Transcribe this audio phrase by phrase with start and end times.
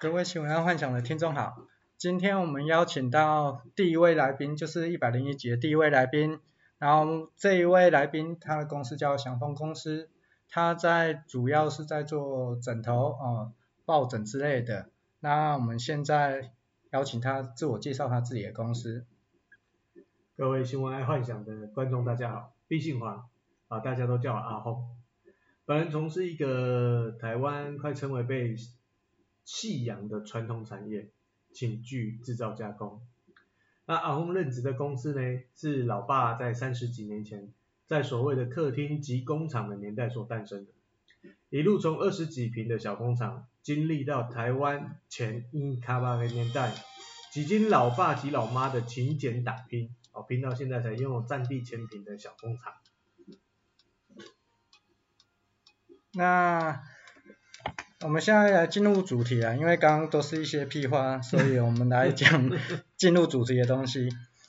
[0.00, 1.66] 各位新闻爱幻想的听众好，
[1.98, 6.40] 今天我们邀请到第一位来宾，就是一百零一集的第一位来宾。
[6.78, 10.08] 然后这一位来宾，他的公司叫祥丰公司，
[10.48, 13.52] 他在主要是在做枕头啊、
[13.84, 14.88] 抱枕之类的。
[15.18, 16.50] 那我们现在
[16.92, 19.04] 邀请他自我介绍他自己的公司。
[20.34, 23.28] 各位新闻爱幻想的观众大家好，敝姓黄
[23.68, 24.96] 啊，大家都叫我阿轰。
[25.66, 28.56] 本人从事一个台湾快称为被
[29.52, 31.10] 夕阳的传统产业，
[31.52, 33.02] 寝具制造加工。
[33.84, 37.52] 那阿轰任职的公司呢，是老爸在三十几年前，
[37.88, 40.72] 在所谓的客厅及工厂的年代所诞生的。
[41.48, 46.72] 一路从二十几坪的小工厂，经历到台湾前印卡巴的年代，
[47.32, 52.72] 几经老爸及老妈的勤俭打拼，哦，拼到现在才拥有占地千坪的小工厂。
[56.12, 56.82] 那
[58.02, 62.50] 我们现在来进入主题啊，因为刚刚都是一些屁话，所以我们来讲
[62.96, 64.08] 进入主题的东西。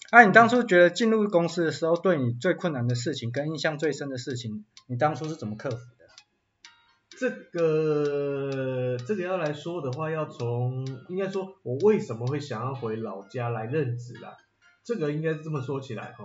[0.09, 6.05] 啊，你当初觉得进入公司的时候，对你最困难的事情跟印象最深的事情，你当初是怎么克服的？
[7.19, 14.37] 这个这个要来说的话，要从应该说我为什么会想要回老家来任职啦？
[14.85, 16.23] 这个应该是这么说起来哈，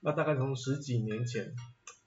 [0.00, 1.52] 那大概从十几年前。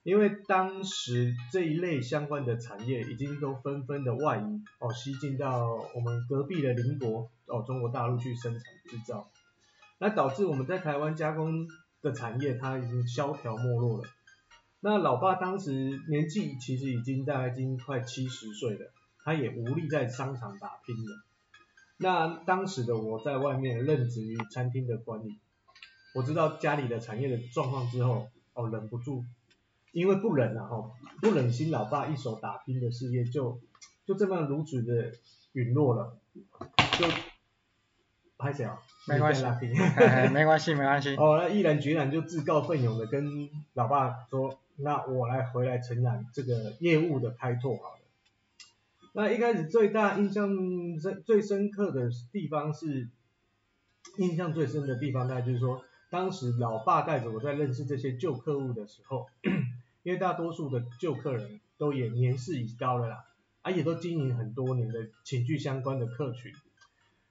[0.05, 9.31] 因为当时这一类相关的产业已经都纷纷的外移哦，西进到我们隔壁的邻国哦，中国大陆去生产制造，
[9.97, 11.67] 那导致我们在台湾加工
[12.03, 14.03] 的产业它已经萧条没落了。
[14.79, 18.91] 那老爸当时年纪其实已经大概已经快七十岁了，
[19.23, 21.23] 他也无力在商场打拼了。
[21.97, 25.39] 那当时的我在外面任职于餐厅的管理，
[26.13, 29.25] 我知道家里的产业的状况之后哦，忍不住。
[29.95, 33.61] 因为不忍啊，哈，不忍心老爸一手打拼的事业就
[34.05, 35.13] 就这么如此的
[35.53, 36.17] 陨落了，
[36.99, 37.07] 就
[38.37, 41.15] 拍谢啊，没关系，哎，没关系，没关系。
[41.17, 47.99] 哦，那毅然决然就自告奋勇的跟老爸说，那我来回来承揽这个业务的开拓好了。
[49.13, 50.49] 那一开始最大印象
[50.99, 53.07] 深最深刻的地方是，
[54.17, 59.27] 印象最深的地方，大概就是说，当时老爸带着我在认识这些旧客户的时候。
[60.05, 63.25] 因为大多数的旧客人都也年事已高了啦，
[63.63, 66.53] 啊也都经营很多年的寝具相关的客群，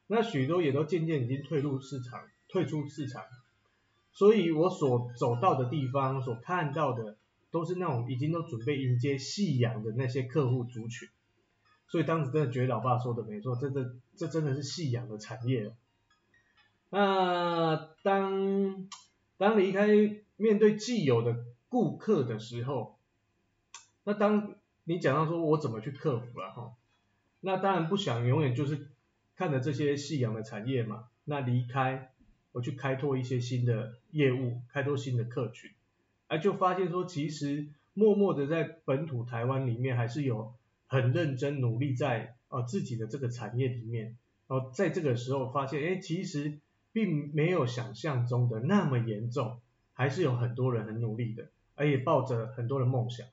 [0.09, 3.23] 那许多也都渐渐已经退入市场，退出市场，
[4.13, 7.17] 所以我所走到的地方，所看到的
[7.53, 11.09] 都是那种已经都准备迎接夕阳的那些客户族群，
[11.87, 15.77] 所以当时真的觉得老爸说的没错，这这这真的是夕阳的产业了。
[16.91, 18.89] 那当
[19.37, 19.87] 当离开
[20.37, 23.01] 面对既有的顾客的时候，
[24.05, 24.55] 那当
[24.85, 26.77] 你讲到说我怎么去克服了哈，
[27.41, 28.93] 那当然不想永远就是
[29.35, 32.13] 看着这些夕阳的产业嘛，那离开
[32.53, 35.73] 我去开拓一些新的业务，开拓新的客群，
[36.29, 40.55] 而就发现说其实默默的在本土台湾里面还是有
[40.87, 46.61] 很认真努力在啊自己的这个产业里面，哦在这个时候发现哎其实
[46.93, 49.59] 并没有想象中的那么严重，
[49.93, 51.49] 还是有很多人很努力的。
[51.75, 53.27] 而也抱着很多的梦想。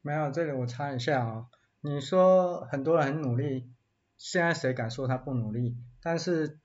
[0.00, 1.46] 没有，这里我插一下哦。
[1.80, 3.70] 你说很多人很努力，
[4.18, 5.76] 现在谁敢说他不努力？
[6.02, 6.58] 但是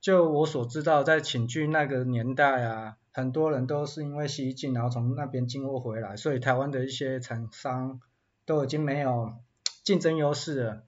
[0.00, 8.00] 就我所知道，在寝具那个年代啊，很多人都是因为西进，然后从那边进货回来，所以台湾的一些厂商
[8.44, 9.34] 都已经没有
[9.82, 10.84] 竞争优势了。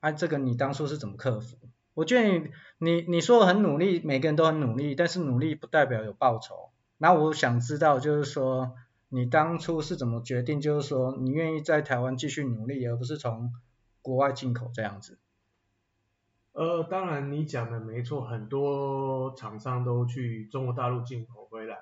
[0.00, 1.56] 啊，这个你当初是怎么克服？
[1.94, 6.70] 我觉得你你你说很努力，每个人都很努力，但是努力不代表有报酬。
[6.98, 8.74] 那我想知道，就是说。
[9.14, 13.52] 你当初是怎么决定，就是说你愿意在台湾继续努力，而不是从
[14.00, 15.18] 国外进口这样子？
[16.52, 21.80] 呃，当然你讲的没错，很多厂商都去中国大陆进口回来，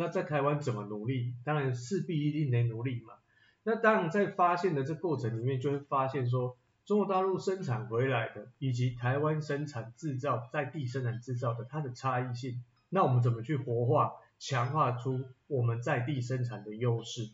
[0.00, 1.34] 那在台湾怎么努力？
[1.44, 3.14] 当然势必一定得努力嘛。
[3.62, 14.14] 那当然在发现的这过程里面，就会发现说，中国大陆生产回来的，以及台湾生产制造在地生产制造的它的差异性，那我们怎么去活化？
[14.44, 17.30] 强化出我们在地生产的优势。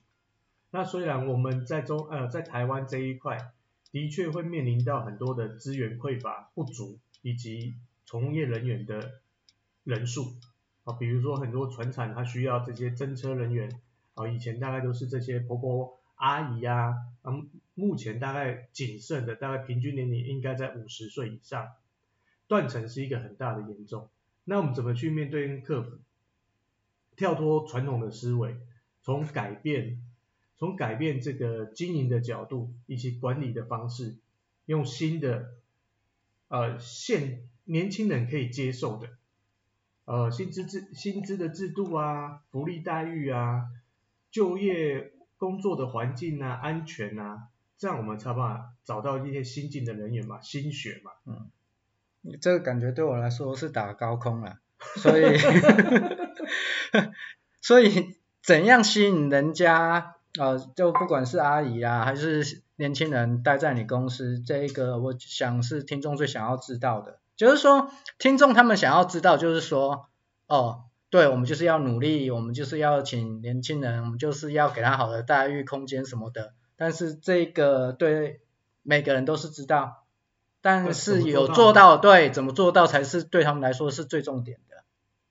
[0.70, 3.54] 那虽然我们在中呃在台湾这一块
[3.90, 9.22] 的确会面临到很多的资源匮乏不足，以及从业人员的
[9.84, 10.34] 人数
[10.84, 13.80] 啊，比如说很多船厂它需要这些侦车人员
[14.12, 17.32] 啊，以前大概都是这些婆婆阿姨呀，啊，
[17.74, 21.68] 目前大概仅剩的大概平均年龄应该在五十岁以上，
[22.46, 24.10] 断层是一个很大的严重。
[24.44, 25.98] 那我们怎么去面对跟克服？
[27.18, 28.56] 跳脱传统的思维，
[29.02, 30.00] 从改变，
[30.56, 34.16] 从改变这个经营的角度以及管理的方式，
[34.66, 35.50] 用新的
[36.46, 39.08] 呃现年轻人可以接受的，
[40.04, 43.66] 呃薪资制薪资的制度啊，福利待遇啊，
[44.30, 47.48] 就业工作的环境啊，安全啊，
[47.78, 51.10] 这样我们才办法找到一些新进的人员嘛，新血嘛。
[51.26, 51.50] 嗯，
[52.20, 54.60] 你这个感觉对我来说是打高空了，
[54.96, 55.36] 所以
[57.60, 60.14] 所以怎样吸引人家？
[60.38, 67.18] 呃，就不管是阿姨啊，还是年轻人待在你公司，这一个我想是听众最想要知道的。
[67.34, 70.08] 就是说，听众他们想要知道，就是说，
[70.46, 76.52] 哦，对，我们就是要努力，我们就是要请年轻人，我们就是要给他好的待遇、空间什么的。
[76.76, 78.40] 但是这个对
[78.82, 80.04] 每个人都是知道，
[80.60, 84.67] 但是有做到，对，怎么做到才是对他们来说是最重点的。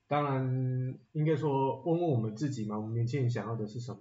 [0.08, 4.00] 当然，应该说问问我们自己嘛，我们年轻人想要的是什么？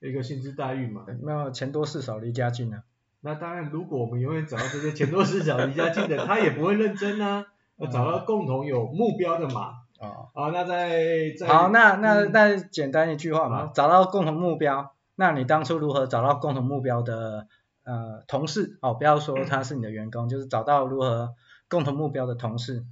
[0.00, 2.84] 一个薪资待遇嘛，没有钱多事少离家近啊。
[3.22, 7.46] 那当然，如果我们永远找到这些钱多事少离家近的， 他也不会认真啊。
[7.78, 9.80] 要找到共同有目标的嘛。
[9.98, 10.28] 哦。
[10.34, 11.48] 好，那在在。
[11.48, 14.92] 好，那那那简单一句话嘛，找到共同目标。
[15.16, 17.48] 那你当初如何找到共同目标的
[17.82, 18.78] 呃同事？
[18.82, 21.34] 哦，不要说他是你的员工，就是找到如何
[21.68, 22.84] 共同目标的同事。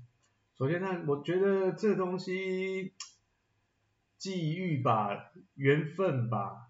[0.58, 2.92] 首先呢，我觉得这东西
[4.18, 6.68] 际遇吧，缘分吧。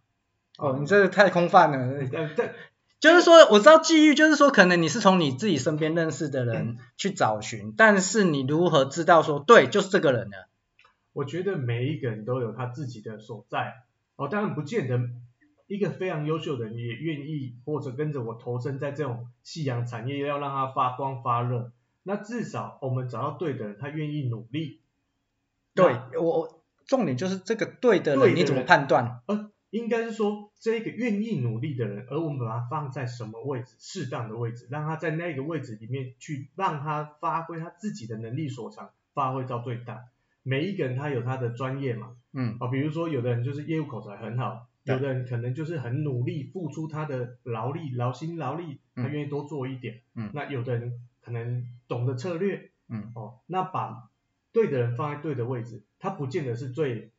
[0.56, 2.06] 哦，你这个太空泛了。
[2.08, 2.52] 对，
[3.00, 10.36] 就是说，我知道际遇，就是说，可能你是从你自己身边认识的人去找寻，但是你如何知道说，对，就是这个人呢？
[11.12, 13.82] 我觉得每一个人都有他自己的所在。
[14.16, 15.00] 哦，当然不见得
[15.66, 21.72] 一个非常优秀的人也愿意或者跟着我投身在这种夕阳产业，要让他发光发热。
[22.02, 24.80] 那至少我们找到对的人，他愿意努力。
[25.74, 29.22] 对，我重点就是这个对的人，你怎么判断？
[29.26, 33.74] 呃应该是说，这个愿意努力的人，而我们把他放在什么位置？
[33.78, 40.04] 适当的位置，让他在那个位置里面去，让他发挥他自己的能力所长，发挥到最大。
[40.42, 54.10] 每一个人他有他的专业嘛，嗯，啊，比如说有的人就是业务口才很好，有的人可能就是很努力付出他的劳力、劳心劳力，他愿意多做一点，嗯，那有的人可能懂得策略，嗯，哦，那把
[54.52, 57.12] 对的人放在对的位置，他不见得是最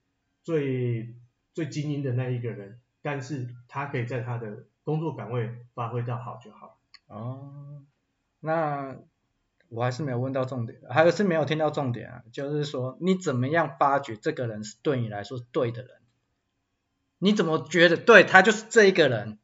[0.43, 1.15] 最。
[1.55, 6.79] 最精英的那一个人，但是他可以在他的工作岗位发挥到好就好。
[7.05, 7.83] 哦，
[8.39, 8.97] 那
[9.69, 15.91] 我还是没有问到重点，还是没有听到重点啊，就是说你怎么样发觉这个人是对你来说是对的人？
[17.19, 19.37] 你怎么觉得对他就是这一个人？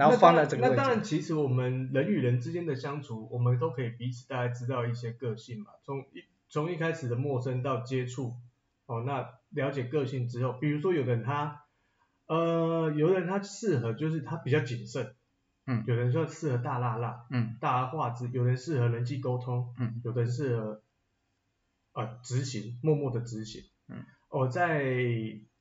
[0.00, 0.76] 然后放在整个位置。
[0.76, 8.34] 那当然，其实我们人与人之间的相处，我们都可以彼此大概知道一些个性嘛，从一从一开始的陌生到接触。
[8.86, 11.62] 哦，那了解个性之后，比如说有的人他，
[12.26, 15.14] 呃，有的人他适合就是他比较谨慎，
[15.64, 20.82] 嗯，有的人说适合大辣辣，嗯，大而化之，有人适合人际沟通，嗯，有的人适合，
[21.92, 24.82] 呃，执行，默默的执行，嗯，我、哦、在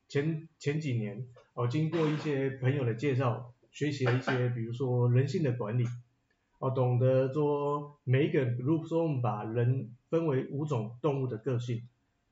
[0.08, 5.86] 前前几年，我、哦、经过一些朋友的介绍，学习了一些，比如说人性的管理，
[6.60, 11.88] 哦，懂得说每一个，如果说我们把人分为五种动物的个性。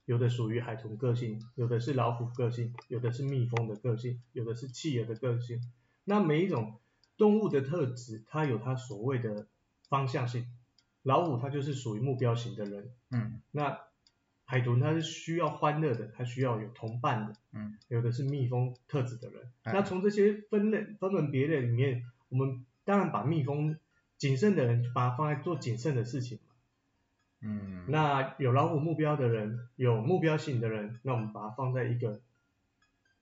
[0.06, 5.62] 有的属于海豚个性，有的是老虎个性，有的是蜜蜂的个性，有的是企鹅的个性。
[6.06, 6.80] 那每一种
[7.18, 9.48] 动物的特质，它有它所谓的
[9.90, 10.48] 方向性。
[11.04, 13.42] 老虎它就是属于目标型的人，嗯。
[13.52, 13.78] 那
[14.50, 17.78] 海豚它是需要欢乐的，它需要有同伴的，嗯。
[17.90, 19.44] 有的是蜜蜂特质的人。
[19.64, 19.74] 嗯。
[19.74, 23.78] 那从这些分类分门别类里面，我们当然把蜜蜂
[24.18, 26.40] 谨慎的人，把它放在做谨慎的事情。
[27.42, 32.22] 嗯，那有老虎目标的人，有目标性的人，那我们把它放在一个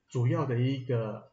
[0.08, 1.32] 主要的一个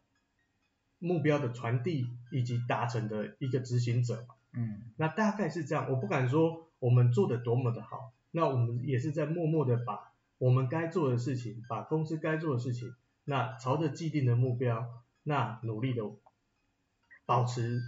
[0.98, 4.36] 目标的传递以及达成的一个执行者嘛。
[4.54, 14.86] 嗯，那大概是这样，我不敢说我们做的多么的好，那我们也是在默默的把我们该做的事情，把公司该做的事情，那朝着既定的目标，
[15.24, 16.04] 那努力的
[17.25, 17.80] 保持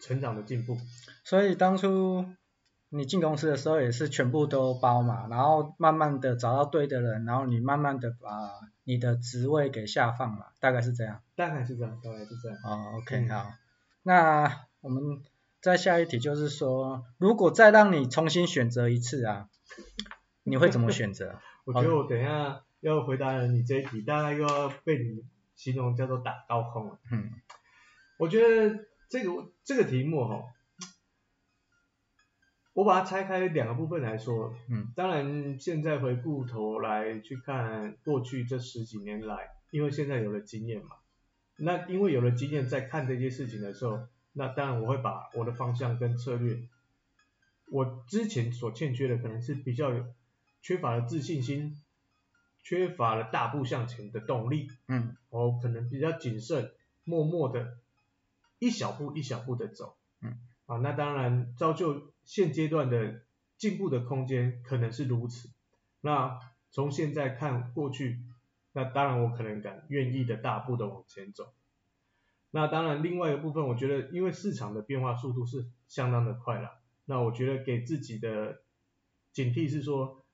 [0.00, 0.78] 成长的进步。
[1.24, 2.24] 所以当初。
[2.90, 8.28] 你进公司的时候也是全部都包嘛，然后慢慢的找到对的人，然后你慢慢的把
[8.84, 11.20] 你的职位给下放嘛，大概是这样。
[11.34, 12.56] 大概是这样，大概是这样。
[12.62, 13.50] 哦，OK，好。
[14.04, 15.24] 那我们
[15.60, 19.48] 再下一题就是说，如果再让你重新选择一次啊，
[20.44, 21.38] 你会怎么选择？
[21.64, 26.98] 我觉得我等一下要回答你这一题，大概又要被你形容叫做打高空了。
[27.10, 27.30] 嗯。
[28.18, 30.42] 我觉得这个这个题目哈。
[32.74, 40.96] 我把它拆开两个部分来说，嗯，当然现在回过头来去看过去这十几年来，因为现在有了经验嘛，
[41.56, 46.68] 那因为有了经验，在看这些事情的时候，那当然我会把我的方向跟策略
[47.66, 50.06] 我之前所欠缺的可能是比较有
[50.62, 51.80] 缺乏了自信心，
[52.62, 56.72] 缺乏了大步向前的动力，嗯，我可能比较谨慎，
[57.04, 57.78] 默默的
[58.58, 63.22] 一小步一小步的走，嗯，啊，那当然造就现阶段的
[63.56, 65.50] 进步的空间可能是如此，
[66.00, 66.38] 那
[66.70, 68.20] 从现在看过去，
[68.72, 71.52] 那当然我可能敢愿意的大步的往前走。
[72.50, 76.70] 那当然，另外一个部分，我觉得因为市场的变化速度是相当的快了，
[77.06, 78.62] 那我觉得给自己的
[79.32, 80.24] 警惕是说，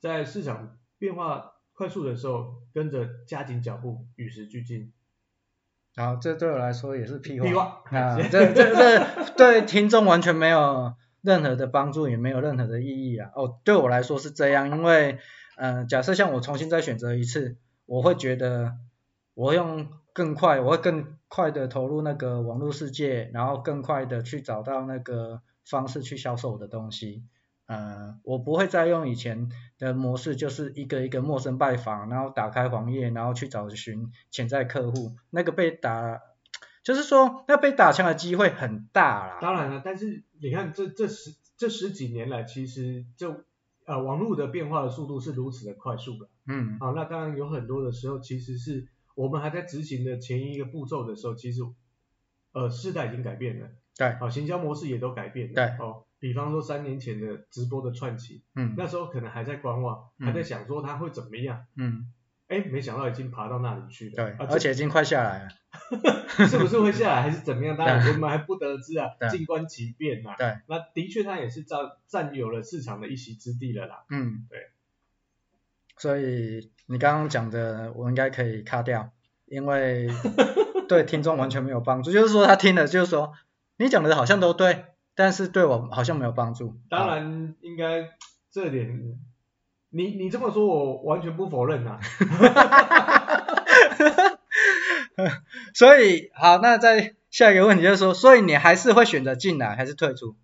[0.00, 4.92] 在市场变化快速的时候，跟着加紧脚步，与时俱进。
[5.94, 13.30] 然后这对我来说也是屁话，屁话啊，这这这对听众完全没有任何的帮助，也没有任何的意义啊。
[13.34, 15.18] 哦，对我来说是这样，因为，
[15.56, 18.76] 嗯、呃，假设像我重新再选择一次，我会觉得
[19.34, 19.88] 我会用。
[20.14, 27.24] 更快，我会更快的投入那个网络世界，然后更快的去找到那个方式去销售我的东西。
[27.66, 35.16] 呃，我不会再用以前的模式，就是一个一个陌生拜访，然后打开黄页，然后去找寻潜在客户。
[35.30, 36.20] 那个被打，
[36.82, 39.38] 就是说那被打枪的机会很大啦。
[39.40, 43.44] 当然了，但是你看这这十这十几年来，其实就
[43.86, 46.28] 呃网络的变化的速度是如此的快速的。
[46.46, 46.78] 嗯。
[46.78, 48.88] 好，那当然有很多的时候其实是。
[49.14, 51.60] 我们还在执行的前一个步骤的时候，其实，
[52.52, 62.12] 呃，时代已经改变了，对，好，行销模式也都改变了，对，哦，比方说三年前的直播的串起，嗯，那时候可能还在观望，嗯、还在想说它会怎么样，嗯，
[62.48, 65.50] 哎，没想到已经爬到那里去了，对，而且已经快下来了，
[66.48, 67.76] 是不是会下来还是怎么样？
[67.76, 74.58] 当然我们还不得而知啊，静观其变啊，对，那的确它也是占占有了市场的一席之地了啦，嗯，对。
[75.98, 79.12] 所以你刚刚讲的，我应该可以卡掉，
[79.44, 80.08] 因为
[80.88, 82.10] 对听众完全没有帮助。
[82.10, 83.34] 就是说他听了，就是说
[83.82, 86.78] 你讲的好像都对，但是对我好像没有帮助。
[86.88, 88.10] 当然应该
[88.50, 89.18] 这点，
[89.90, 92.00] 你你这么说，我完全不否认啊。
[95.74, 100.36] 所以好，那再下一个问题就是说，所以你还是会选择进来还是退出？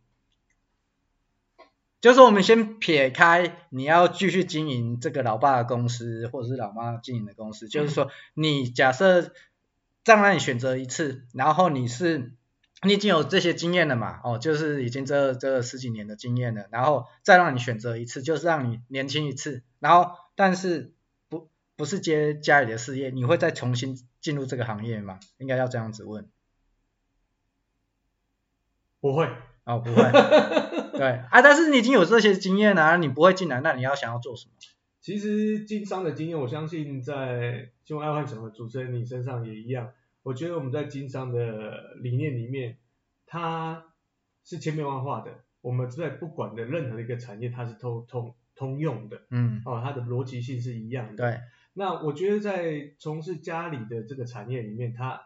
[2.00, 9.33] 就是我们先撇开你要继续经营这个老爸的公司，或者是老妈经营的公司，嗯、就是说你假设
[10.04, 12.33] 再让你选择一次，然后你是
[12.82, 20.92] 你已经有这些经验了嘛，哦，就是已经这这十几年的经验了，然后再让你选择一次，就是让你年轻一次，然后但是
[21.28, 25.18] 不不是接家里的事业，你会再重新进入这个行业吗？
[25.38, 26.28] 应该要这样子问。
[29.00, 29.28] 不会。
[29.64, 30.02] 哦，不会。
[30.92, 34.52] 对 啊，但是你已经有这些经验了，啊，你不会进来，那你要想要做什么？
[35.00, 39.90] 其实经商的经验，我相信在就爱幻想的主持人你身上也一样。
[40.28, 42.76] 我觉得我们在经商的理念里面，
[43.25, 43.87] 它
[44.44, 45.40] 是千变万化的。
[45.62, 49.23] 我们在不管的任何一个产业，它是通通通用的。
[49.30, 49.62] 嗯。
[49.64, 51.25] 哦，它的逻辑性是一样的。
[51.25, 51.40] 对。
[51.73, 55.18] 那我觉得在从事家里的这个产业里面，它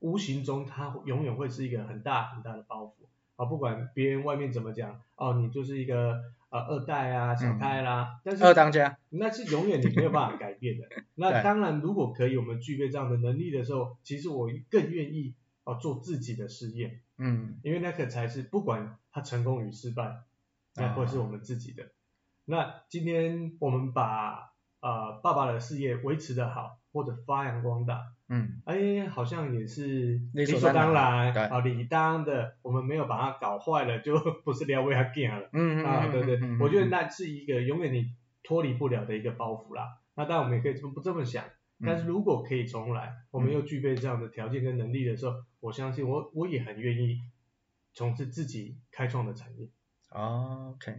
[0.00, 3.06] 无形中它永远会是一个很大很大的包袱。
[3.36, 10.86] 啊，不管别人外面怎么讲，哦，你就是一个呃二代啊，小太啦，嗯、但是二当家，那是永远你没有办法改变的。
[11.16, 15.34] 那当然，如果可以，我们具备这样的能力的时候，其实我更愿意
[15.64, 20.20] 哦做自己的事业，嗯，因为那个才是不管他成功与失败，
[20.76, 21.82] 那会是我们自己的。
[21.82, 21.86] 哦、
[22.44, 28.02] 那今天我们把呃爸爸的事业维持的好，或者发扬光大。
[28.28, 35.48] 嗯，哎，好像也是理所当然，啊，理当的，我们没有把它搞坏了，就不是撩为他干了。
[35.52, 40.00] 嗯嗯啊，对对，嗯、我觉得那是一个永远你脱离不了的一个包袱啦。
[40.16, 41.44] 那当然我们也可以这么不这么想，
[41.84, 47.20] 但是如果可以重来，我们又具备这样的条件跟能力的时候，我相信我我也很愿意
[47.94, 49.68] 从事自己开创的产业。
[50.10, 50.92] OK。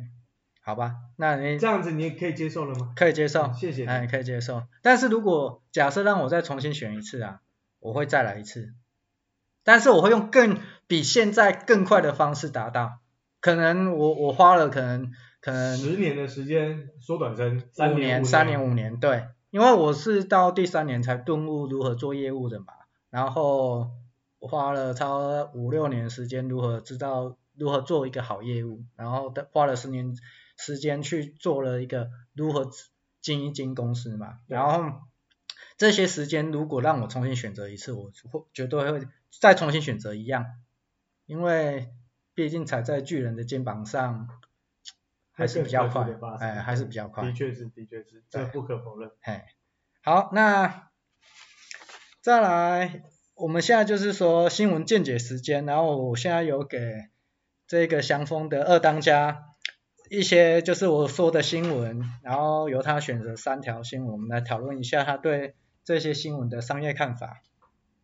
[0.68, 2.92] 好吧，那你这样子你也可以接受了吗？
[2.94, 3.88] 可以接受，嗯、谢谢你。
[3.88, 4.64] 哎，可以接受。
[4.82, 7.40] 但是如果假设让我再重新选一次啊，
[7.80, 8.74] 我会再来一次，
[9.64, 13.00] 但是我会用更比现在更快的方式达到。
[13.40, 22.66] 可能我我花了可能可能十年的时间缩短成三年、五年、三年五年，对，因为我是到第三年才顿悟如何做业务的嘛，
[23.10, 23.92] 然后
[24.40, 30.14] 我花了差不多五六年时间如何知道如何做一个好业务，然后花了十年。
[30.58, 32.70] 时间去做了一个如何
[33.22, 35.02] 经营一间公司嘛，然后
[35.78, 39.08] 这些时间如果让我重新选择一次，我会绝对会
[39.40, 40.46] 再重新选择一样，
[41.26, 41.94] 因为
[42.34, 44.28] 毕竟踩在巨人的肩膀上
[45.32, 46.06] 还是比较快，
[46.40, 47.24] 哎，还是比较快。
[47.24, 49.12] 的确是，的确是，这不可否认。
[49.22, 49.48] 哎，
[50.02, 50.90] 好，那
[52.22, 53.04] 再来，
[53.36, 57.10] 我们现在就是说新闻见解时间，然后我现在有给。
[57.70, 59.47] 这个祥丰的二当家
[60.10, 67.42] 一些就是我说的新闻，然后由他选择三条新闻，我们来讨论一下他对这些新闻的商业看法。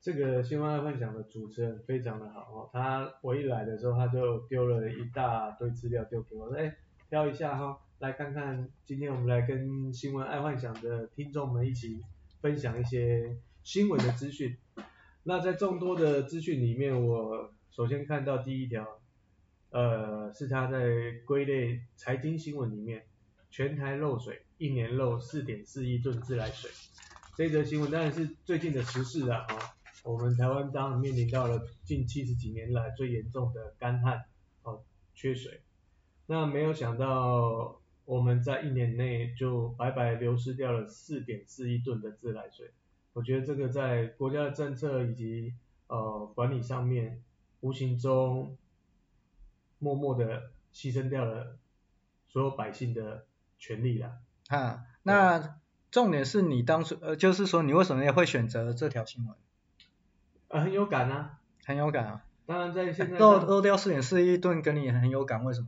[0.01, 6.75] 这个新闻爱幻想的主持人非常的好哦，他我一来的时候他就丢了一大堆资料丢给我，哎，
[7.09, 12.01] 挑一下哈、哦，来看看今天我们来跟新闻爱幻想的听众们一起
[12.41, 14.57] 分享一些新闻的资讯。
[15.23, 18.85] 那在众多的资讯里面，我首先看到第一条，
[19.73, 23.07] 呃，是他在归类财经新闻里面，
[23.49, 26.69] 全台漏水，一年漏四点四亿吨自来水。
[27.35, 29.47] 这则新闻当然是最近的时事了啊。
[30.03, 34.25] 我们台湾当然面临到了近七十几年来最严重的干旱，
[34.61, 34.83] 哦，
[35.15, 35.61] 缺水。
[36.27, 42.69] 那没有想到我们在一年内就白白流失掉了四点四亿吨的自来水。
[43.13, 45.55] 我觉得这个在国家的政策以及
[45.87, 47.23] 呃管理上面，
[47.61, 48.55] 无形中
[49.83, 51.57] 默默的牺牲掉了
[52.25, 53.25] 所有百姓的
[53.59, 54.13] 权利啦。
[54.47, 55.57] 啊，那
[55.91, 59.35] 重点是你当初呃，就是说你为什么也会选择这条新闻？
[60.47, 62.25] 呃，很有感啊，很有感啊。
[62.45, 65.67] 当然在现在漏漏掉四点四亿吨，跟你很有感，为什么？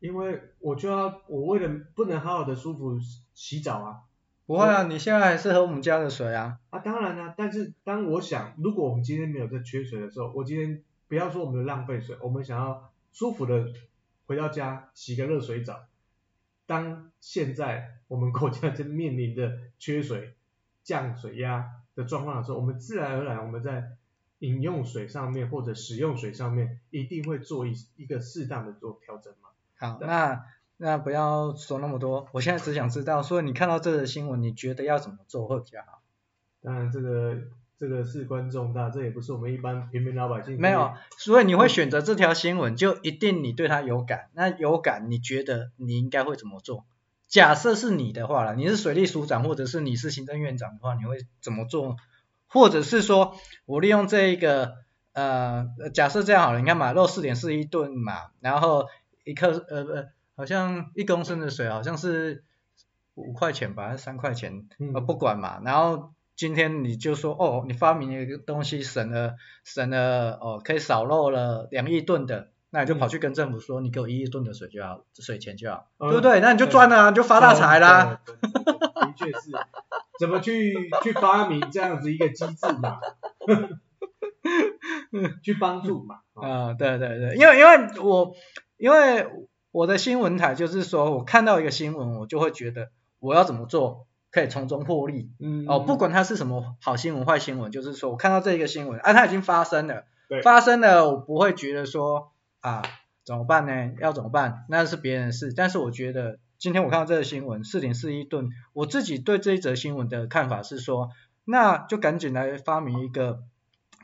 [0.00, 2.98] 因为我就要我为了不能好好的舒服
[3.34, 4.02] 洗澡啊。
[4.44, 6.58] 不会啊，你现在还是喝我们家的水啊。
[6.70, 13.72] 啊，当然啊，但是当我想，如果我们今天没有这缺水的时候，我今天不要说我们的浪费水，我们想要舒服的
[14.26, 15.84] 回到家洗个热水澡。
[16.66, 20.34] 当现在我们国家正面临着缺水、
[20.82, 23.90] 降水压的状况的时候，我们自然而然我们在
[24.38, 29.50] 饮用水上面或者使用水上面一定会做一一个适当的做调整嘛。
[29.76, 30.44] 好，那
[30.78, 36.02] 那不要说那么多，我现在只想知道，所以你看到这个新闻，你觉得要怎么做会比较好？
[36.62, 37.38] 当然，这个
[37.82, 40.56] 这个事关重大，这也不是我们一般平民老百姓。
[40.56, 44.30] 没有，所以你会选择这条新闻，就一定你对它有感。
[44.34, 46.84] 那有感，你觉得你应该会怎么做？
[47.26, 51.96] 假设是你的话了，你是水利署长，或者是你是行政院长的话，你会怎么做？
[52.46, 53.34] 或者是说
[53.66, 54.74] 我利用这一个
[55.12, 58.86] 呃，假设这样好了，你看嘛，肉四点四一吨嘛，然后
[59.24, 62.44] 一克呃呃，好像一公升的水好像是
[63.16, 64.68] 五块钱吧，还是三块钱？
[64.94, 72.48] 呃，不管嘛，然后今天你就说哦，你发明了一个东西省了省了哦，可以少漏了两亿吨的。
[72.70, 76.40] 那你就跑去跟政府说，你给我一亿吨的水就好，水钱就好，嗯、对不对？
[76.40, 78.22] 那你就赚了，嗯、你就发大财啦。
[78.26, 79.52] 的确是，
[80.18, 82.98] 怎么去去发明这样子一个机制嘛？
[85.44, 86.16] 去帮助嘛？
[86.34, 88.34] 啊、嗯，对对对，因为因为我
[88.78, 89.28] 因为
[89.70, 95.30] 我的新闻台就是说我看到一个新闻，我就会觉得我要怎么做可以从中获利。
[95.38, 95.64] 嗯。
[95.68, 102.32] 哦，不管它是什么好新闻坏新闻，就是说我看到这一个新闻，啊，它已经发生了，对发生了，我不会觉得说。
[102.64, 102.80] 啊，
[103.24, 103.94] 怎么办呢？
[103.98, 104.66] 要怎么办？
[104.68, 105.52] 那是别人的事。
[105.52, 111.10] 但是我觉得，今天我看到这个新闻，四点四亿吨，我自己对这一则新闻的看法是说，
[111.44, 113.42] 那就赶紧来发明一个，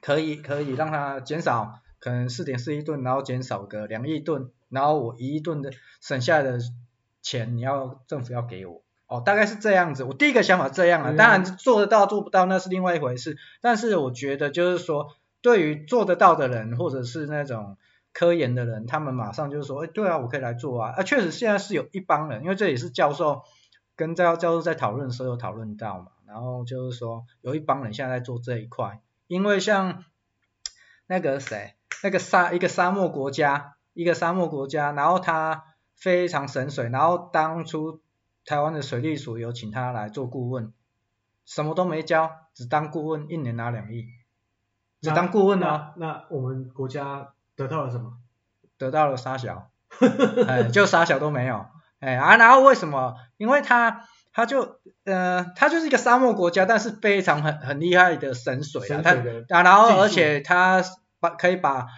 [0.02, 6.58] 可以可以让它减少，可能四点四亿吨，然后减少个两亿吨，然后我一亿吨的省下的
[7.22, 8.82] 钱，你要政府要给我。
[9.08, 10.04] 哦，大概是这样子。
[10.04, 13.36] 我第一个想法这样啊，当然做得到做不到那是另外一回事。
[13.60, 17.76] 但是我觉得就是说，对于做得到的人，或者是那种。
[18.10, 23.42] 科研的人，他们马上就是说，哎，对啊，我可以来做啊，啊，确实现在是有一帮人，因为这也是教授
[23.94, 30.02] 跟教教授在讨论的时候有讨论到嘛，然后就是说有一帮人现在在做这一块，因为像
[31.06, 38.00] 那个谁，那个沙一个沙漠国家，一个沙漠国家，然后他非常神水，然后当初
[38.48, 40.72] 台湾的水利署有请他来做顾问，
[41.44, 44.06] 什么都没教，只当顾问，一年拿两亿，
[45.02, 47.34] 只当顾问啊，那，那我们国家。
[47.56, 48.14] 得到了什么？
[48.78, 49.70] 得到了沙小，
[50.48, 51.66] 哎，就沙小都没有，
[52.00, 53.16] 哎啊，然后为什么？
[53.36, 60.82] 因为他他就呃，他就是一个沙漠国家，但是非常很很厉害的省水啊，他啊，然后而且他
[61.20, 61.88] 把可以把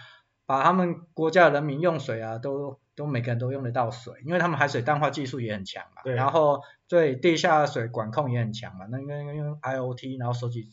[0.45, 10.69] 把他们国家的人民用水啊，都都每个人都用得到水，因为他们海水淡化技术也很强嘛，对，然后对地下水管控也很强嘛，那个用 IoT 然后收集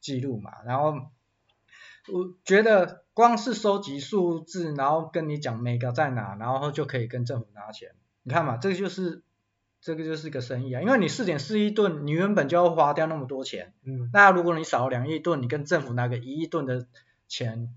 [0.00, 0.94] 记录嘛，然后。
[2.12, 7.90] 我觉得光是收集数字，然后跟你讲每个在哪，然后就可以跟政府拿钱。
[8.24, 9.22] 你看嘛，这个就是
[9.80, 13.72] 这个就是个生意啊，因为你四点四亿吨，你原本就要花掉那么多钱。
[13.84, 14.10] 嗯。
[14.12, 16.88] 那如果你少了两亿吨，你跟政府拿个一亿吨的
[17.28, 17.72] 钱，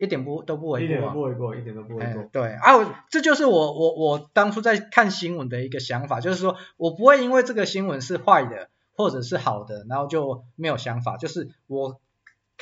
[0.00, 0.84] 一点不都不为过啊。
[0.84, 2.22] 一点都不为过，一点都不为过。
[2.22, 12.00] 哎、对啊，这就是我我我当初在看新闻的一个想法，就是说我不会因为这个新闻是坏的或者是好的，然后就没有想法，就是我。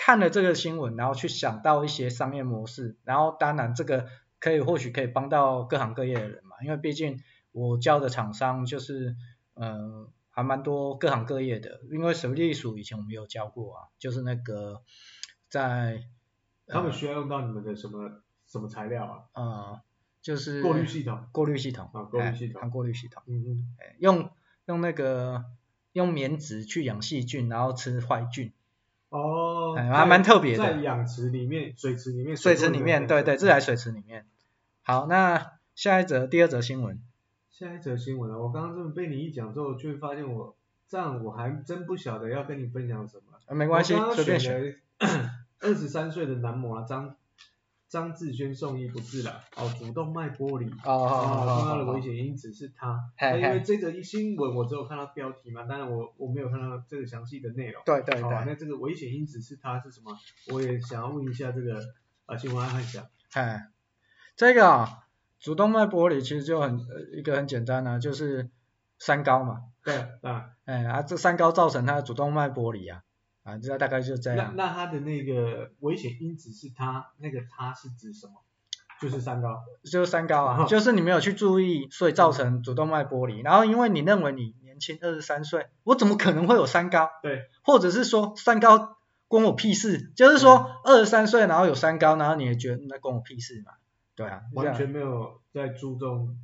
[0.01, 4.07] 看了这个新闻，然后去想到一些商业模式，然后当然这个
[4.38, 7.18] 可以或许可以帮到各行各业的人嘛，因为毕竟
[7.51, 9.16] 我教的厂商就是
[9.55, 14.83] 呃还蛮多各行各业的，因为水利署以前我们有教过啊，就是那个
[15.48, 16.05] 在
[16.69, 19.43] 他们需要用到你们的什么什么材料啊？
[19.43, 19.81] 啊，
[20.21, 23.65] 就是过滤系统，过滤系统啊，过滤系统，过滤系统，嗯嗯，
[23.99, 24.31] 用
[24.67, 25.45] 用那个
[25.93, 28.53] 用棉质去养细菌，然后吃坏菌。
[29.11, 34.27] 哦，还蛮特别的，在养池里面，水池里面，水池里面，对对，自来水池里面。
[34.83, 37.01] 好，那下一则，第二则新闻。
[37.51, 40.55] 下一则新闻啊，我刚刚这么被你一讲之后，就会发现我
[40.87, 43.39] 这样我还真不晓得要跟你分享什么。
[43.47, 44.77] 啊，没关系，随便选。
[45.69, 47.15] 二十三岁的男模啊，张。
[47.91, 60.15] 张志轩送医不治了，哦，主动脉剥离，哦哦重要的危险因子是他，他因为这则新闻我只有看到标题嘛，当然我我没有看到这个详细的内容，对对对，哦，那这个危险因子是他是什么？
[60.53, 61.81] 我也想要问一下这个
[62.27, 63.71] 啊，请我看一下，哎，
[64.37, 65.07] 这个啊，
[65.41, 68.51] 主动脉剥离其实就很一个很简单啊，就是
[68.99, 73.03] 三高嘛，对啊，哎啊，这三高造成他的主动脉剥离啊。
[73.49, 74.55] 啊，这大概就这样。
[74.57, 78.35] 那那它的那个危险因子是它那个它是指什么？
[79.01, 83.41] 就是三高，就是三高啊，就是你没有去注意，所以造成主动脉剥离。
[83.43, 87.09] 然后因为你认为你年轻二十三岁，我怎么可能会有三高？
[87.23, 90.13] 对，或者是说三高关我屁事？
[90.17, 93.73] 就是说二十三岁然后有三高，然后你也觉得那关我屁事嘛？
[94.17, 96.37] 对啊，完全没有在注重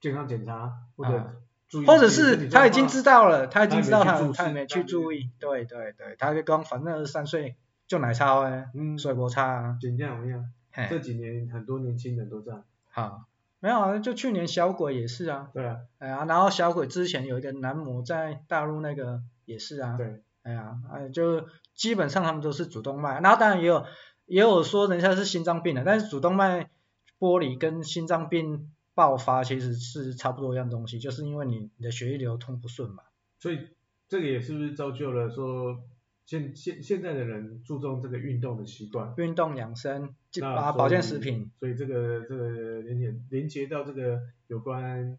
[0.00, 1.40] 健康检查或者。
[1.86, 7.56] 或者是他已经知道了，他已经知道他他没去注意，对对对，他就刚反正二十三岁
[7.88, 10.44] 就奶超哎，嗯，所以不差啊，怎样怎样，
[10.88, 13.24] 这几年很多年轻人都这样，好，
[13.58, 23.84] 没有啊，就去年小鬼也是啊，对啊，哎呀，然后小鬼之前有一个男模在大陆那个也是啊，对，哎呀，哎就基本上他们都是主动脉，然后当然也有
[24.26, 26.70] 也有说人家是心脏病的，但是主动脉
[27.18, 28.70] 剥离跟心脏病。
[28.94, 33.02] 爆发其实是差不多一样东西，就是因为你你的血液流通不顺嘛。
[33.38, 33.68] 所以
[34.08, 35.82] 这个也是不是造就了说
[36.24, 39.12] 现现现在的人注重这个运动的习惯？
[39.16, 41.50] 运动养生，啊保健食品。
[41.58, 45.18] 所以这个这个连接连接到这个有关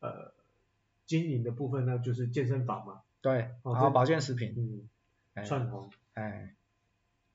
[0.00, 0.32] 呃
[1.04, 3.02] 经营的部分呢，就是健身房嘛。
[3.20, 4.88] 对，然后保健食品。
[5.34, 5.44] 嗯。
[5.44, 5.90] 串红。
[6.14, 6.54] 哎。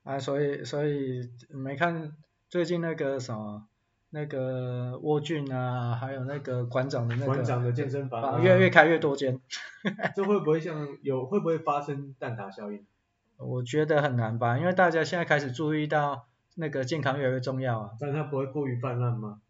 [0.03, 2.17] 啊，所以所以没看
[2.49, 3.67] 最近那个什么？
[4.13, 9.39] 那个沃俊啊，还有那个馆长的那个馆长的健身房，啊，越越开越多间，
[10.13, 12.85] 这会不会像有会不会发生蛋塔效应？
[13.37, 17.91] 我觉得很难吧，因为大家现在开始注意到那个健康越来越重要啊。
[17.99, 19.41] 但它不会过于泛滥吗？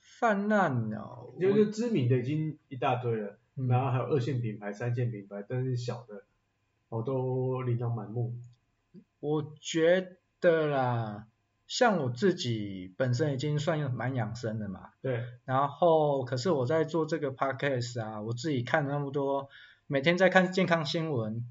[0.00, 6.22] 泛滥哦，就是知名的已经一大堆了，嗯、然后还有二线品牌、三线品牌，但是小的
[6.88, 8.32] 我都琳琅满目。
[9.18, 11.26] 我觉得啦。
[11.68, 19.50] 像我自己本身已经算蛮养生的嘛，对，然后可是我在做这个 podcast 啊，我自己看那么多，
[19.86, 21.46] 每天在看健康新闻，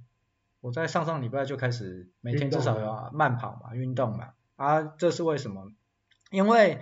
[0.59, 5.71] 我在上上礼拜就开始每天至少要慢跑嘛，运动嘛，啊，这是为什么？
[6.31, 6.81] 因为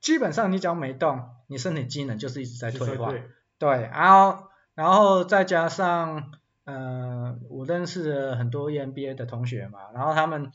[0.00, 6.32] 基本上你只要没动，你身体机能就是一直在退化，对，对，然后然后再加上，
[6.64, 10.50] 嗯、呃，我认识了很多 EMBA 的同学嘛，然后他们。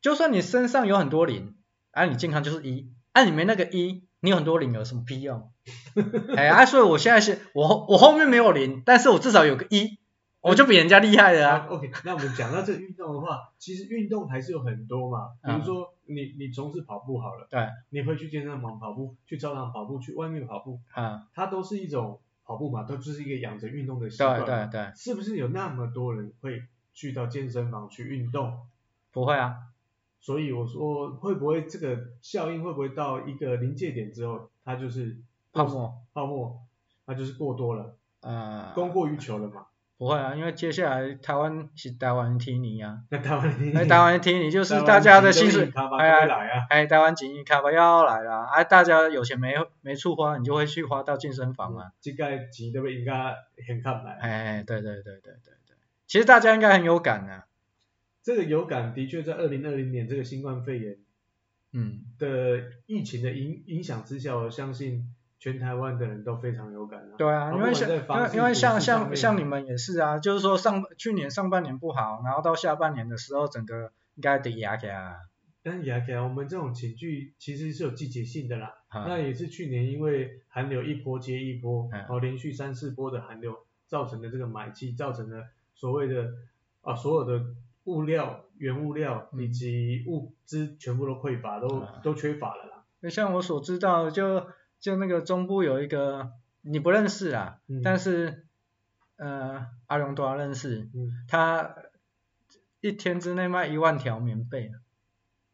[0.00, 1.54] 就算你身上有很多零，
[1.90, 5.50] 啊，你健康就是一，啊，你没那个一，你有很多零有什么屁用？
[6.36, 9.98] 哎啊，所以我现在是，我我后面没有零，但是我至少有个一，
[10.40, 11.66] 我就比人家厉害了啊。
[11.68, 26.62] OK，那我们讲到这个运动的话，其实运动还是有很多嘛，比如说你你从事跑步好了，对，你会去健身房跑步，去操场跑步，去外面跑步，啊，它都是一种跑步嘛，都就是一个养成运动的习惯，对对对，是不是有那么多人会
[26.94, 28.60] 去到健身房去运动？
[29.12, 29.56] 不会啊。
[30.20, 35.16] 所以我说会不会这个效应会不会到一个临界点之后，它就是
[35.52, 36.60] 泡沫，泡沫，
[37.06, 39.66] 它就是过多了，呃，供过于求了嘛？
[39.96, 53.34] 不会啊，因为接下来台湾是台湾提尼啊，那台湾提尼，台湾提尼就是大家的薪水，哎呀，哎，台湾经济卡巴要来了，哎，大家有钱没没处花，你就会去花到健身房啊，这个钱都应该
[53.68, 55.32] 很看来，哎，对对对对对
[55.66, 57.44] 对，其实大家应该很有感啊。
[58.22, 60.98] 这个有感的确在二零二零年这个新冠肺炎，
[61.72, 67.16] 嗯的疫情的影影响之下，我相信全台湾的人都非常有感啊。
[67.16, 75.16] 对啊，因为像因为因为像像像你们也是啊，就是说上去年上半年不好，然后到下半年的时候，整个应该得压起来啊。
[75.62, 78.74] 但是压起来，我们这种情绪其实是有季节性的啦。
[78.92, 86.34] 那也是去年因为寒流一波接一波，然后连续三四波的寒流造成的这个买气，造成的所谓的
[86.82, 87.46] 啊所有的。
[87.84, 92.84] 物料原物料以及物资全部都匮乏，都、嗯、都缺乏了啦。
[93.00, 94.46] 那像我所知道，就
[94.78, 98.46] 就那个中部有一个你不认识啊，嗯、但是
[99.16, 101.74] 呃阿龙多认识，嗯、他
[102.80, 104.70] 一天之内卖一万条棉被，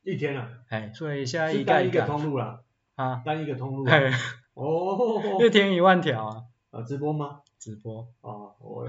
[0.03, 0.51] 一天啊？
[0.69, 2.63] 哎，所以现在一个一个通路啦，
[2.97, 4.13] 啊，单一个通路、啊，哎，
[4.55, 6.43] 哦， 一天一万条啊。
[6.73, 7.41] 啊，直播吗？
[7.59, 8.07] 直播。
[8.21, 8.36] 哦，
[8.67, 8.87] 我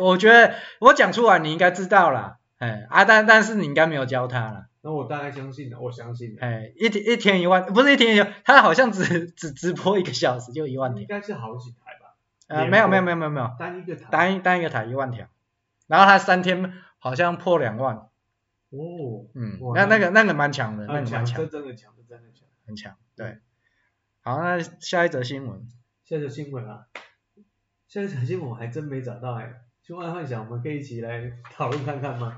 [0.00, 2.38] 我觉得我讲出来你应该知道啦。
[2.58, 4.68] 哎，啊，但但是你应该没有教他啦。
[4.80, 6.36] 那我大概相信了，我相信。
[6.40, 11.02] 哎，一天一天一万，不是一天一万，他好像只只直播一个小时就一万条。
[11.02, 12.14] 应该是好几台吧？
[12.46, 13.50] 呃，没有没有没有没有没有。
[13.58, 14.08] 单一个台。
[14.10, 15.26] 单一单一个台一万条，
[15.86, 17.96] 然后他三天好像破两万。
[17.96, 19.26] 哦。
[19.34, 21.34] 嗯，那那个那个蛮强的，那个蛮强。
[21.34, 22.48] 这真的强，这真的强。
[22.66, 23.38] 很强，对。
[24.22, 25.68] 好，那下一则新闻。
[26.04, 26.86] 下一则新闻啊，
[27.96, 29.54] 下一则新闻我还真没找到哎，
[29.88, 32.36] 梦幻幻想，我们可以一起来讨论看看吗？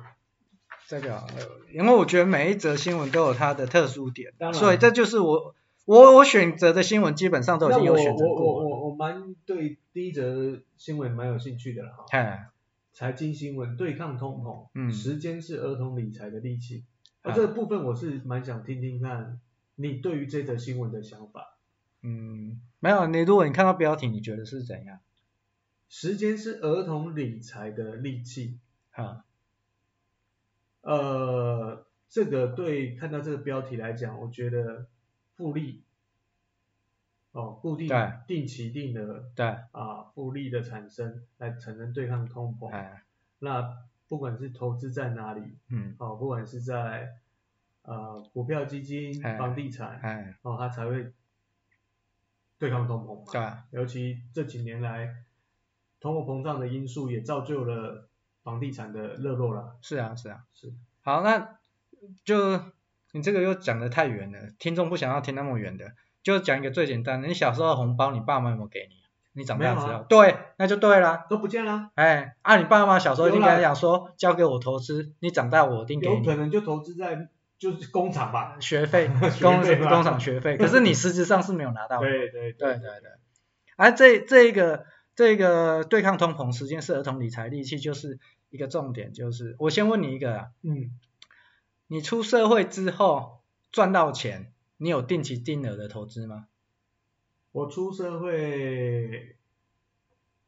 [0.87, 1.27] 这个，
[1.73, 8.37] 因为我觉得每一则新闻都有它的特殊点，所以这就是我我我选择的新闻基本上都已经有选择过。
[8.37, 12.07] 我我我我蛮对第一则新闻蛮有兴趣的哈。
[12.11, 12.51] 哎。
[12.93, 16.85] 财经新闻对抗通膨，嗯，时间是儿童理财的利器。
[17.23, 19.41] 啊这个部分我是蛮想听听看
[19.75, 21.59] 你对于这则新闻的想法。
[22.03, 22.61] 嗯。
[22.79, 25.01] 没有，你如果你看到标题，你觉得是怎样？
[25.89, 28.59] 时间是儿童理财的利器。
[28.91, 29.25] 哈。
[30.83, 34.87] 呃，这个对看到这个标题来讲，我觉得
[35.37, 35.83] 复利，
[37.33, 37.89] 哦，固定
[38.27, 42.71] 定期定额，对，啊，复利的产生来才能对抗通膨。
[42.71, 43.05] 哎。
[43.41, 43.77] 那
[44.09, 47.19] 不管是投资在哪里，嗯，哦，不管是在
[47.83, 51.13] 呃股票基金、房地产，哎，哦，它才会。
[52.61, 55.23] 对抗通膨嘛，对啊，尤其这几年来，
[56.01, 58.09] 通货膨胀的因素也造就了
[58.43, 59.77] 房地产的热络了。
[59.83, 60.73] 是啊，是啊，是。
[61.03, 61.59] 好，那
[62.25, 62.61] 就
[63.13, 67.29] 你这个又讲的太远了，听众不想要听那么远的，就讲一个最简单的。
[67.29, 68.97] 你小时候红包，你爸妈有没有给你？
[69.33, 71.27] 你长大之后，啊、对，那就对了。
[71.29, 71.91] 都不见了。
[71.95, 76.17] 哎，啊，你爸妈小时候应该讲说，交给我投资，你长大我一定给你。
[76.17, 77.29] 有可能就投资在。
[77.59, 79.11] 就是工厂吧，学费，
[79.43, 81.99] 工工厂学费，可是你实质上是没有拿到。
[82.01, 83.11] 对对对对对。
[83.77, 84.85] 而这这个
[85.19, 89.13] 这个对抗通膨，时间是儿童理财利器，就是一个重点。
[89.13, 90.97] 就是我先问你一个啊，嗯，
[91.89, 93.41] 你出社会之后
[93.73, 96.47] 赚到钱，你有定期定额的投资吗？
[97.51, 99.35] 我出社会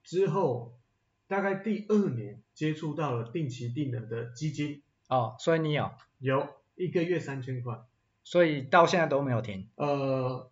[0.04, 0.78] 之后，
[1.26, 4.82] 大概第二年接触到了定期定额的基金。
[5.08, 5.90] 哦，所以你有？
[6.20, 6.46] 有。
[6.76, 7.80] 一个月三千块，
[8.22, 9.68] 所以到现在都没有停。
[9.74, 10.49] 呃，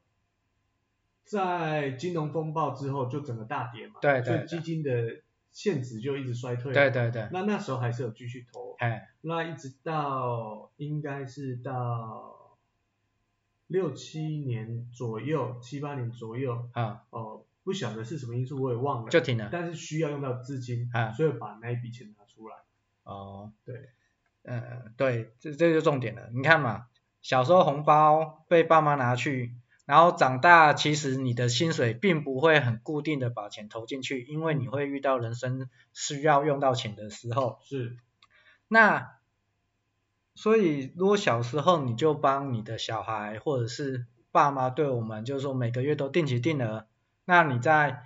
[1.28, 5.20] 在金融风暴之后就整个大跌嘛，对，对，对，所以基金的
[5.52, 6.72] 现值就一直衰退。
[6.72, 7.28] 对对对。
[7.30, 12.56] 那那时候还是有继续投，哎，那一直到应该是到
[13.66, 19.48] 六七年左右，七八年左右，啊，哦，不晓得是什么因素，我也忘了，就停了。
[19.52, 22.56] 但是需要用到资金，啊，所以把那一笔钱拿出来。
[23.04, 23.90] 哦，对。
[24.44, 26.30] 呃，对，这这就重点了。
[26.32, 26.86] 你看嘛，
[27.20, 29.52] 小时候红包被爸妈拿去，
[29.88, 37.58] 然后长大其实你的薪水并不会很固定的把钱投进去，因为你会遇到人生需要用到钱的时候。
[37.64, 37.96] 是。
[38.68, 39.12] 那，
[40.34, 46.86] 所以如果小时候你就帮你的小孩或者是爸妈对我们，就是说每个月都定期定额，
[47.24, 48.02] 那你在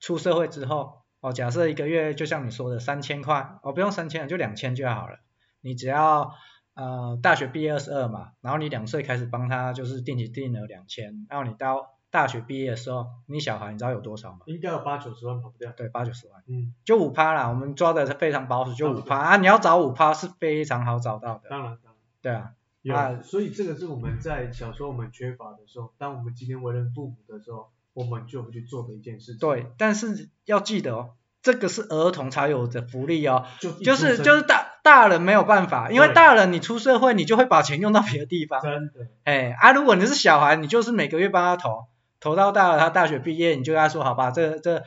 [0.00, 5.18] 出社会之后，哦，假设一个月就像你说的三千块，哦，不用三千，就两千就好了。
[5.60, 6.32] 你只要
[6.74, 14.40] 呃大学毕业二十二嘛，然后你两岁开始帮他就是定期定额两千，然后你到大学毕业的时候，你小孩你知道有多少吗？
[14.46, 15.72] 应该有八九十万跑不掉。
[15.72, 16.42] 对，八九十万。
[16.46, 16.74] 嗯。
[16.84, 21.48] 就五趴啦，我们抓的是非常保守，就五趴啊，你要找五趴是非常好找到的。
[21.48, 21.94] 当然，当然。
[22.20, 22.52] 对啊。
[22.82, 29.38] 有啊，所以这个是我们在小时候我们缺乏的时候，当我们今天为人父母的时候，我们就会去做的一件事情。
[29.38, 31.10] 对，但是要记得哦，
[31.42, 34.71] 这个是儿童才有的福利哦，就就是就是大。
[34.82, 38.60] 大人没有办法，因为大人你出社会，你就会把钱用到别的地方。
[38.60, 39.06] 真的。
[39.22, 41.86] 哎，啊，如果你是小孩，你就是每个月帮他投，
[42.18, 44.82] 投到大了，他大学毕业，你就跟他说，好吧，这这，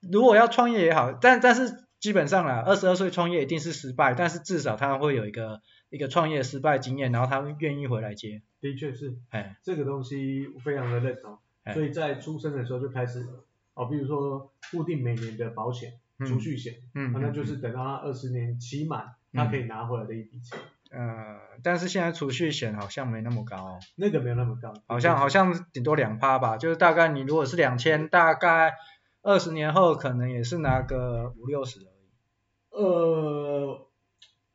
[0.00, 8.40] 如果要创业也好，但但是基本上啦，二十二岁创业一定是失败，但是至少他会有一个一个创业失败经验，然后他会愿意回来接。
[8.60, 11.38] 的确是，哎，这个东西非常的认同，
[11.74, 13.26] 所以在出生的时候就开始，
[13.74, 15.92] 哦，比如说固定每年的保险。
[16.26, 20.58] 储蓄险，嗯，那就是等到他二十年期满，他可以拿回来的一笔钱。
[20.90, 23.78] 呃，但是现在储蓄险好像没那么高哦。
[23.96, 28.74] 那个没有那么高，好像好像顶多两趴吧，就是大概你如果是两千，大概
[29.22, 32.82] 二十年后可能也是拿个五六十而已。
[32.82, 33.86] 呃，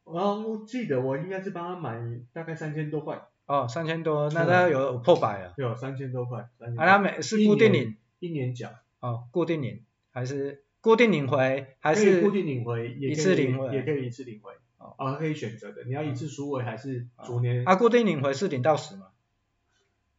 [0.04, 2.00] 哦，我记得我应该是帮他买
[2.34, 3.22] 大概三千多块。
[3.46, 5.54] 哦，三千多，那他有破百了。
[5.58, 6.50] 有三千多块。
[6.78, 8.70] 啊，他每是固定领，一年缴。
[9.02, 12.20] 哦，固定领还是固定领回还是？
[12.20, 14.52] 固定领回，一次领回，也可以一次领回。
[14.78, 17.66] 哦，啊，可以选择的，你要一次赎回还是逐年？
[17.66, 19.08] 啊，固定领回是领到死吗？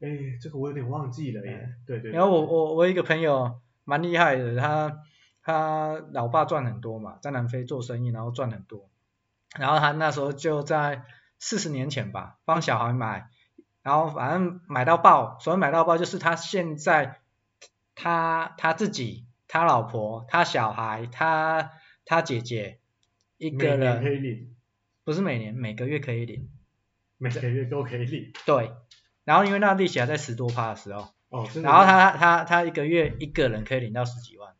[0.00, 0.08] 哎，
[0.40, 1.74] 这个我有点忘记了耶。
[1.86, 2.12] 对对。
[2.12, 5.02] 然后我我我一个朋友蛮厉害的，他
[5.42, 8.88] 他老爸赚很多嘛，在南非做生意，然后赚很多，
[9.58, 11.04] 然后他那时候就在
[11.38, 13.28] 四十年前吧，帮小孩买，
[13.82, 17.20] 然后反正买到爆，所谓买到爆就是他现在
[17.94, 21.70] 他他自己、他老婆、他小孩、他
[22.04, 22.80] 他姐姐
[23.38, 24.52] 一个人可以领，
[25.04, 26.48] 不是每年，每个月可以领，
[27.18, 28.32] 每个月都可以领。
[28.44, 28.72] 对。
[29.22, 34.52] 然后因为那利息还在十多趴的时候，哦，然后他他他一个月一个人可以领到十几万，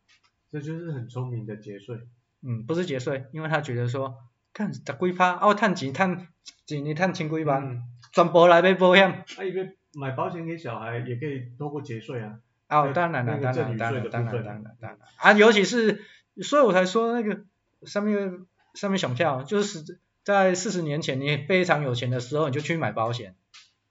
[0.53, 1.99] 这就是很聪明的节税。
[2.43, 4.15] 嗯，不是节税，因为他觉得说，
[4.53, 6.29] 看十几趴，哦，赚钱赚
[6.67, 9.25] 几年赚千几万，全部来买保险。
[9.27, 12.39] 他一个买保险给小孩也可以透过节税啊。
[12.75, 16.03] 哦，当然了，当然当然当然当然当然啊，尤其是，
[16.43, 17.45] 所以我才说那个
[17.85, 23.37] 上面上面想跳，就是在四十年前你非常有钱的时候，你就去买保险。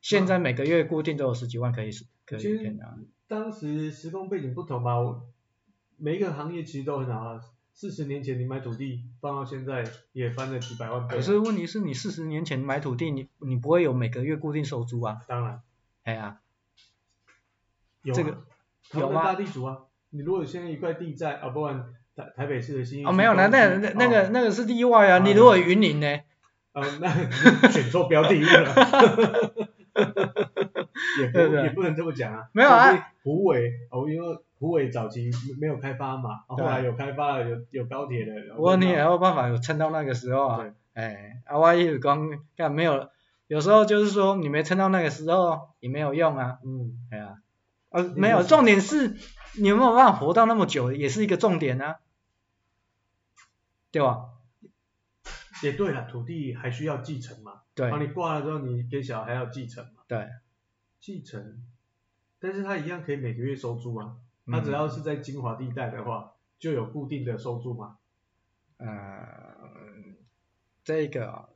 [0.01, 1.91] 现在每个月固定都有十几万可以
[2.25, 2.77] 可以。
[3.27, 5.21] 当时时空背景不同嘛，
[5.97, 7.41] 每一个行业其实都很好啊。
[7.73, 11.15] 四十年前你买土地放到现在也翻了几百万倍。
[11.15, 15.21] 可是问题是你四十年前买土地，你你不会有每个月固定收租啊。
[15.27, 15.61] 当然。
[16.03, 16.39] 哎呀。
[18.03, 18.43] 有这个
[18.93, 19.23] 有吗？
[19.23, 19.77] 大地主啊，
[20.11, 26.19] 你如果现在一块地在啊，不然台台北市的新哦没有那那那那个那个是例外啊，你如果云林呢？
[26.73, 29.67] 呃，那选错标的物了。
[31.19, 32.91] 也不也不能这么讲啊，没有啊，
[33.23, 35.29] 虎尾哦，因为虎尾早期
[35.61, 38.31] 没有开发嘛，后来有开发了，有有高铁的。
[38.57, 43.09] 我你也有办法有撑到那个时候啊，哎，啊我一直讲，干没有，
[43.47, 47.35] 有时候就是说你没撑到那个时候也没有用啊，嗯，哎呀，
[47.93, 49.15] 呃没有，重点是
[49.55, 51.99] 你有没有办法活到那么久，也是一个重点啊，
[53.91, 54.29] 对吧？
[55.61, 57.61] 也对了，土地还需要继承嘛。
[57.75, 57.87] 对。
[57.87, 60.01] 然后你挂了之后，你给小孩要继承嘛。
[60.07, 60.27] 对。
[60.99, 61.63] 继承，
[62.39, 64.17] 但是他一样可以每个月收租吗？
[64.47, 67.99] 他只要是在精华地带的话，就有固定的收租嘛？
[68.77, 69.55] 呃，
[70.83, 71.52] 这个。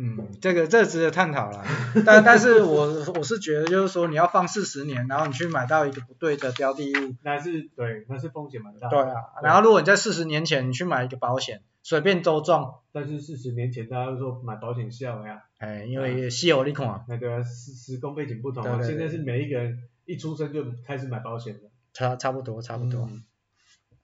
[0.00, 1.64] 嗯，这个这个值得探讨了，
[2.06, 8.88] 但但是我我是觉得就是说你要放四十年，然后你去买到一个不对的标的物，那是对，那是风险蛮大。
[8.88, 23.10] 对啊，然后如果你在四十年前你去买一个保险，随便周撞，但是四十年前大家都说买保险笑呀，哎，因为稀有你看，那个时时空背景不同啊，现在是每一个人一出生就开始买保险的，差差不多差不多。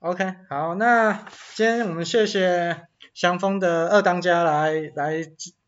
[0.01, 5.23] OK，好，那今天我们谢谢香风的二当家来来。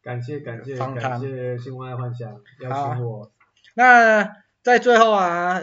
[0.07, 3.33] 感谢感谢感谢新闻爱幻想邀请我。
[3.75, 5.61] 那在最后啊，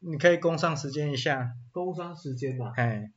[0.00, 1.54] 你可以工商时间一下。
[1.72, 2.70] 工商时间呐。
[2.76, 3.10] 哎。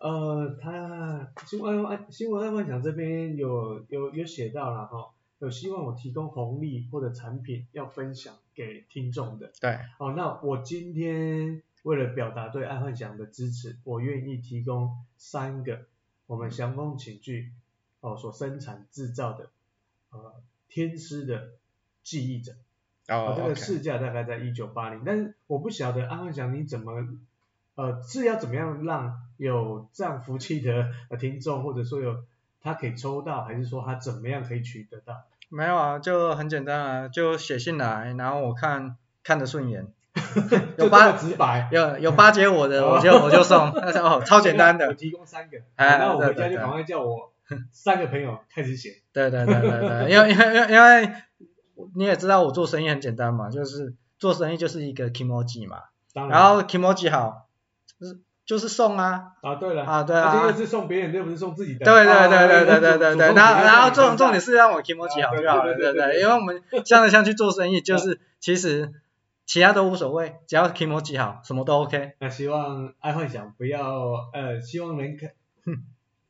[0.00, 9.52] 呃，他新闻爱新闻爱幻想这边有有有写到了哈，有希望我提供红利或者产品要分享给听众的。
[9.60, 9.78] 对。
[10.00, 15.86] 哦，那我今天为了表达对爱幻想的支持，我愿意提供三个
[16.26, 17.52] 我们祥风寝具。
[18.04, 19.48] 哦，所生产制造的，
[20.10, 20.34] 呃，
[20.68, 21.52] 天师的
[22.02, 22.54] 记忆枕，
[23.08, 26.92] 哦，这个市价大概在一九八零，但是我不晓得爱幻想你怎么，
[27.76, 32.22] 呃，是要怎么样让有这样福气的听众，或者说有
[32.60, 35.24] 他可以抽到，还是说他怎么样可以取得到？
[35.48, 39.86] 没有啊，就很简单啊，就写信来，然后我看看得顺眼，
[40.76, 47.30] 有八直白，有有巴结我的， 我就我就送，哦，超简单的，我提供三个，哎，那我回家就赶快叫我。
[47.72, 51.12] 三个朋友开始写，对对对对对，因为因为因为
[51.94, 55.78] 你也知道我做生意很简单嘛，就是做生意就是一个 kimoji 嘛，
[56.14, 57.48] 然，然后 kimoji 好，
[58.00, 59.84] 就是就是送啊，啊对了。
[59.84, 66.20] 啊对啊，这个是送别人，又不是送自己的，对对对对对对对对，然后然后重重点是让我 kimoji 好就好了，对对？
[66.20, 68.92] 因为我们相来相去做生意，就是其实
[69.44, 72.14] 其他都无所谓，只要 kimoji 好，什么都 OK。
[72.20, 75.30] 那希望爱幻想不要呃，希望能看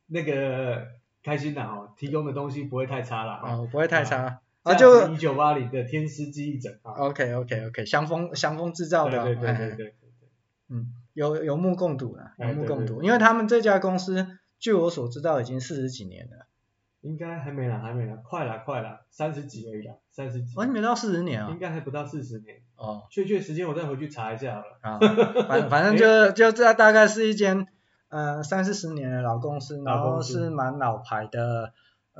[0.07, 0.87] 那个。
[1.25, 4.41] 开心的哦，提供的东西不会太差了哦，不会太差。
[4.61, 9.95] 啊，就一九八零的天丝记忆枕啊，OK OK OK，祥丰祥丰制造的，对对对对
[10.69, 14.27] 嗯，有有目共睹了，有目共睹，因为他们这家公司，
[14.59, 16.47] 据我所知道已经四十几年了，
[17.01, 24.99] 应该还没了，还没了，快了快了，三十几而已啦，三十几，完全没到四十年啊，应该还不到四十年，哦，确切时间我再回去查一下好了，啊，
[25.47, 27.67] 反反正就 就这大概是一间。
[28.15, 31.73] 呃，三四十年的老公司，然后是蛮老牌的，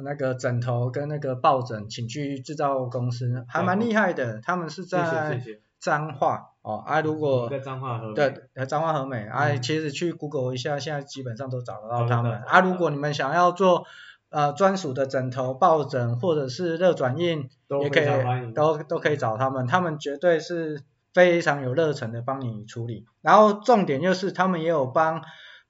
[0.04, 5.42] 那个枕头跟那个抱枕寝具制造公司，还蛮厉害的，他们是在
[5.80, 12.60] 彰化哦啊，如果在彰化和美对，彰化和美啊，其实去 Google 一下，现在基本上都找得到他们啊。
[12.60, 13.86] 如果你们想要做
[14.28, 17.50] 呃专属的枕头、抱枕或者是热转印，
[17.82, 20.82] 也可以都都可以找他们，他们绝对是
[21.14, 23.06] 非常有热忱的帮你处理。
[23.22, 25.22] 然后重点就是他们也有帮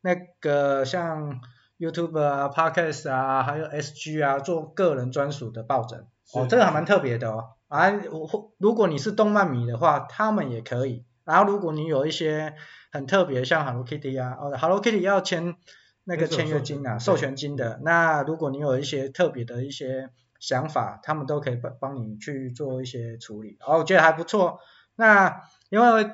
[0.06, 1.41] 那个像。
[1.78, 7.49] YouTube 啊，Podcast 啊，还有 SG 啊，做个人专属的抱枕，哦，这个还蛮特别的哦。
[7.68, 11.03] 啊，我如果你是动漫迷的话，他们也可以。
[11.26, 12.53] 然后如果你有一些
[12.93, 15.58] 很特别，像 Hello Kitty 啊，哦，Hello Kitty 要签
[16.06, 17.82] 那个签约金啊，授权金的。
[17.84, 23.58] 那如果你有一些特别的一些想法，他们都可以帮帮你去做一些处理。
[23.60, 24.60] 哦，我觉得还不错。
[24.95, 26.10] 那因为。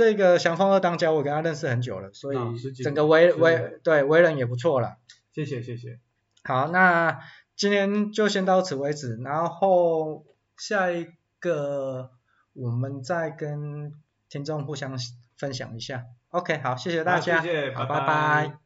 [0.00, 2.38] 这个祥峰二当家，我跟他认识很久了，所以
[2.82, 4.96] 整个为为对为人也不错了。
[5.34, 5.98] 谢谢谢谢。
[6.42, 7.20] 好，那
[7.54, 10.24] 今天就先到此为止，然后
[10.56, 11.06] 下一
[11.38, 12.12] 个
[12.54, 13.92] 我们再跟
[14.30, 14.96] 听众互相
[15.36, 16.06] 分享一下。
[16.30, 18.00] OK，好，谢谢大家，谢谢，好，拜拜。
[18.00, 18.59] 拜拜。